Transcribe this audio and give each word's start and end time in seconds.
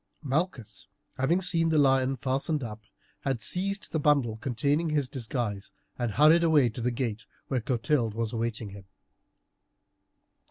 Malchus, 0.23 0.87
having 1.17 1.41
seen 1.41 1.69
the 1.69 1.77
lion 1.77 2.15
fastened 2.15 2.63
up, 2.63 2.81
had 3.19 3.39
seized 3.39 3.91
the 3.91 3.99
bundle 3.99 4.37
containing 4.37 4.89
his 4.89 5.07
disguise, 5.07 5.71
and 5.95 6.13
hurried 6.13 6.43
away 6.43 6.69
to 6.69 6.81
the 6.81 6.89
gate 6.89 7.27
where 7.49 7.61
Clotilde 7.61 8.15
was 8.15 8.33
awaiting 8.33 8.69
him. 8.71 8.85